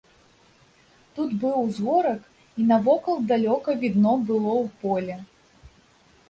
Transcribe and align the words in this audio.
Тут 1.17 1.29
быў 1.43 1.55
узгорак, 1.65 2.21
і 2.63 2.65
навокал 2.71 3.15
далёка 3.33 3.77
відно 3.85 4.13
было 4.31 4.51
ў 4.63 4.75
поле. 4.81 5.15